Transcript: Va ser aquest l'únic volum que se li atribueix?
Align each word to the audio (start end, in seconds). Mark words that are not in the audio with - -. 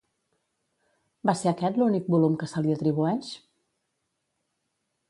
Va 1.31 1.35
ser 1.41 1.51
aquest 1.51 1.77
l'únic 1.81 2.09
volum 2.15 2.39
que 2.45 2.51
se 2.55 2.65
li 2.69 2.75
atribueix? 2.77 3.31